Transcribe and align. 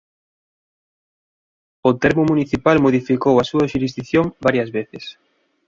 El 1.91 1.95
termo 2.07 2.25
municipal 2.31 2.83
modificou 2.87 3.35
a 3.39 3.47
súa 3.49 3.69
xurisdición 3.71 4.25
varias 4.45 4.69
veces. 4.77 5.03